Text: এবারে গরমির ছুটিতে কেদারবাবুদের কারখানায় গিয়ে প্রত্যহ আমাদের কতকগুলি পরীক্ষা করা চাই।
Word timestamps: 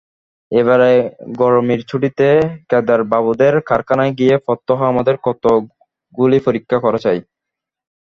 এবারে 0.51 0.91
গরমির 1.41 1.81
ছুটিতে 1.89 2.27
কেদারবাবুদের 2.69 3.53
কারখানায় 3.69 4.13
গিয়ে 4.19 4.35
প্রত্যহ 4.45 4.79
আমাদের 4.91 5.15
কতকগুলি 5.23 6.37
পরীক্ষা 6.47 6.77
করা 6.79 6.99
চাই। 7.05 7.19